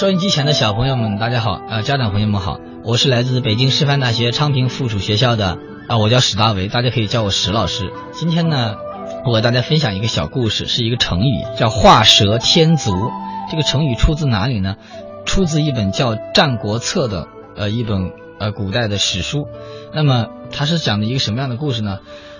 [0.00, 1.60] 收音机前的小朋友们，大家好！
[1.68, 7.92] 呃，家长朋友们好，我是来自北京师范大学昌平附属学校的啊，我叫史大为，大家可以叫我史老师。
[8.14, 8.76] 今天呢，
[9.26, 12.94] 我给大家分享一个小故事，是一个成语，叫“画蛇添足”。
[13.52, 14.76] 这个成语出自哪里呢？
[15.26, 19.48] 出自一本叫《战国策》的呃一本呃古代的史书。
[19.92, 21.98] 那么它是讲的一个什么样的故事呢？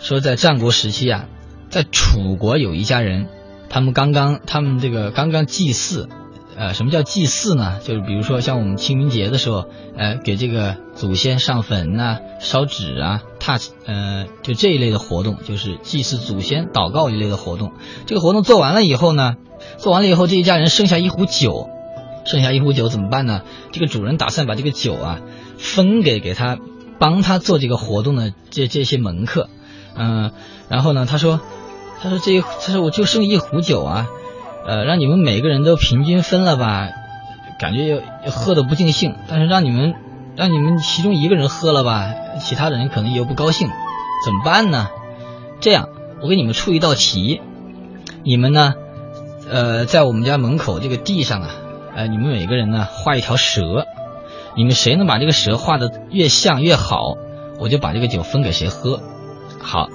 [0.00, 1.26] 说在战国时期啊，
[1.68, 3.28] 在楚国有一家人，
[3.68, 6.08] 他们刚刚他们这个刚刚祭祀。
[6.54, 7.78] 呃，什么叫祭祀呢？
[7.82, 9.64] 就是比如说像我们清明节的时候，
[9.96, 17.72] 呃，给这个祖先上坟呐、烧纸啊、踏呃，就这一类的活动，就是祭祀祖先、祷告一类的活动。
[18.06, 19.36] 这个活动做完了以后呢，
[19.78, 21.70] 做完了以后，这一家人剩下一壶酒，
[22.26, 23.42] 剩下一壶酒怎么办呢？
[23.72, 25.20] 这个主人打算把这个酒啊
[25.56, 26.58] 分给给他
[26.98, 29.48] 帮他做这个活动的这这些门客，
[29.96, 30.32] 嗯，
[30.68, 31.40] 然后呢，他说，
[32.02, 34.06] 他说这一他说我就剩一壶酒啊。
[34.66, 36.88] 呃，让你们每个人都平均分了吧，
[37.58, 37.84] 感觉
[38.24, 39.16] 又喝的不尽兴。
[39.28, 39.94] 但是让你们
[40.36, 43.68] 让你们其中一个人喝了吧，其他的人可能又不高兴，
[44.24, 44.88] 怎么办呢？
[45.60, 45.88] 这样，
[46.20, 47.40] 我给你们出一道题，
[48.22, 48.74] 你们呢，
[49.50, 51.50] 呃，在我们家门口这个地上啊，
[51.94, 53.86] 呃，你们每个人呢画一条蛇，
[54.56, 57.16] 你们谁能把这个蛇画的越像越好，
[57.58, 59.00] 我就把这个酒分给谁喝。
[59.60, 59.88] 好。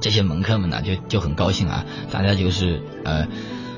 [0.00, 3.26] 这些门客们呢，就就很高兴啊，大家就是呃，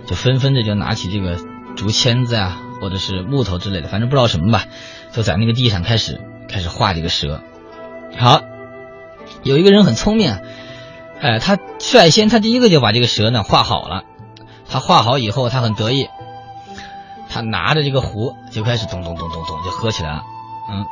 [0.06, 1.39] 就纷纷的就拿起这个
[1.77, 4.64] 竹签子呀，或者是木头之类的，反正不知道什么吧，
[5.12, 7.42] 就在那个地上开始开始画这个蛇。
[8.19, 8.41] 好，
[9.42, 10.39] 有一个人很聪明，
[11.20, 14.05] 哎，他率先他第一个就把这个蛇呢画好了。
[14.69, 16.08] 他画好以后，他很得意，
[17.28, 20.23] 他拿着这个壶就开始咚咚咚咚咚就喝起来了。
[20.70, 20.84] 嗯，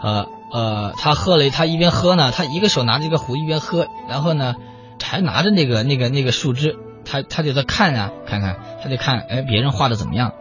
[0.00, 0.28] 呃。
[0.54, 4.54] 呃，他喝了，他一边喝呢，他一个手拿着这个壶一边喝，然后呢，
[5.02, 10.32] 还拿着那个那个那个树枝，他他就在看啊，看看，他就看，哎，别人画的怎么样？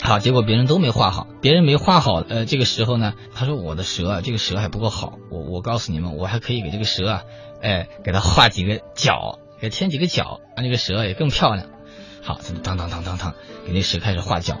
[0.00, 7.22] 好，结果别人都没画好，别人没画好，呃，这个时候呢，他说我的蛇，这个蛇还不够好，我我告诉你们，我还可以给这个蛇啊，
[7.62, 11.66] 哎，给它画几个角，给添几个角，让这个蛇也更漂亮。
[12.22, 13.34] 好，当当当当当，
[13.66, 14.58] 给那蛇开始画脚，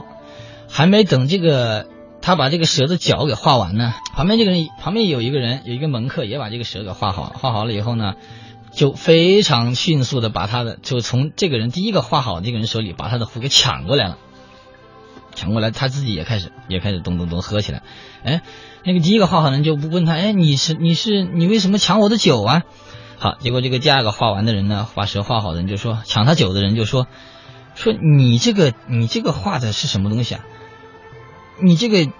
[0.68, 1.86] 还没等这个。
[2.24, 8.14] 他把这个蛇的脚给画完呢，旁边这个人旁边有一个人，有一个门客也把这个蛇给画好，画好了以后呢，
[8.72, 14.16] 就非常迅速的把他的就从这个人第一个画好这个人手里把他的壶给抢过来了，
[15.34, 17.82] 抢过来他自己也开始也开始咚咚咚喝起来，
[18.24, 18.40] 哎，
[18.84, 22.62] 那个第一个画好的人就不问他，哎，你是你是你为什么抢我的酒啊？
[23.18, 27.06] 好，结果这个第二个画完的人呢，把蛇画好的人就说抢他酒的人就说
[27.74, 30.40] 说你这个你这个画的是什么东西啊？
[31.60, 32.10] 你这个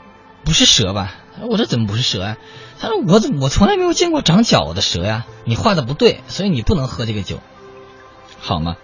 [0.44, 1.14] 不是蛇吧？
[1.40, 2.36] 我说怎么不是蛇啊？
[2.78, 5.26] 他说我怎么我从来没有见过长脚的蛇呀？
[5.44, 7.40] 你画的不对，所以你不能喝这个酒，
[8.38, 8.76] 好吗？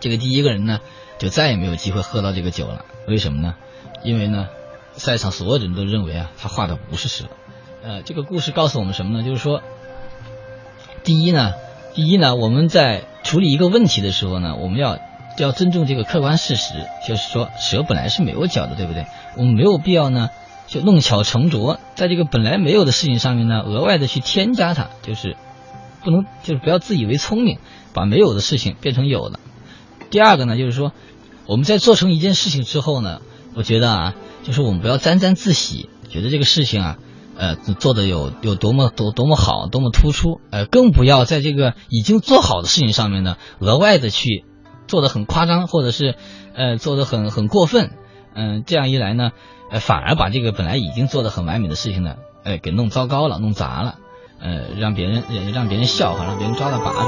[0.00, 0.80] 这个第一个人呢，
[1.18, 2.84] 就再也没有机会喝到这个酒了。
[3.08, 3.54] 为什么呢？
[4.04, 4.48] 因为呢，
[4.92, 7.24] 在场所有人都认为啊，他画的不是蛇。
[7.82, 9.24] 呃，这个故事告诉我们什么呢？
[9.24, 9.62] 就是说，
[11.04, 11.54] 第一呢，
[11.94, 14.98] 第一呢，我们在处理一个问题的时候呢，我们要。
[15.38, 16.74] 要尊重这个客观事实，
[17.08, 19.06] 就是说蛇本来是没有脚的，对不对？
[19.36, 20.28] 我们没有必要呢，
[20.66, 25.36] 就弄巧成拙，在这个本来没有的事情上面呢，额外的去添加它，就是
[26.04, 27.58] 不能，就是不要自以为聪明，
[27.94, 29.40] 把没有的事情变成有的。
[30.10, 30.92] 第二个呢，就是说
[31.46, 33.20] 我们在做成一件事情之后呢，
[33.54, 36.98] 我觉得啊，就是我们不要沾沾自喜，觉得这个事情啊，
[37.36, 44.44] 呃，做的有有多么多多么好，多么突出，呃，更不要在这个已经做好的事情上面呢，额外的去。
[44.92, 46.16] 做的很夸张，或者是，
[46.52, 47.92] 呃，做的很很过分，
[48.34, 49.30] 嗯，这样一来呢，
[49.70, 53.94] 呃，反而把这个本来已经做的很完美的事情呢，呃，给弄糟糕了，弄砸了，
[54.38, 55.22] 呃，让别人
[55.54, 57.02] 让别人笑话，让别人抓到把柄。